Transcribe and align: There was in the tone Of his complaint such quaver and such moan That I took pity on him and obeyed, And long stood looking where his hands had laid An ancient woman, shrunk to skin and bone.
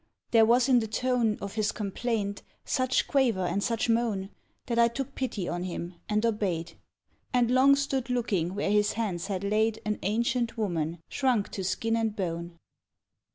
There 0.31 0.47
was 0.47 0.67
in 0.67 0.79
the 0.79 0.87
tone 0.87 1.37
Of 1.43 1.53
his 1.53 1.71
complaint 1.71 2.41
such 2.65 3.07
quaver 3.07 3.45
and 3.45 3.61
such 3.63 3.87
moan 3.87 4.31
That 4.65 4.79
I 4.79 4.87
took 4.87 5.13
pity 5.13 5.47
on 5.47 5.65
him 5.65 5.93
and 6.09 6.25
obeyed, 6.25 6.73
And 7.35 7.51
long 7.51 7.75
stood 7.75 8.09
looking 8.09 8.55
where 8.55 8.71
his 8.71 8.93
hands 8.93 9.27
had 9.27 9.43
laid 9.43 9.79
An 9.85 9.99
ancient 10.01 10.57
woman, 10.57 11.01
shrunk 11.07 11.49
to 11.49 11.63
skin 11.63 11.95
and 11.95 12.15
bone. 12.15 12.57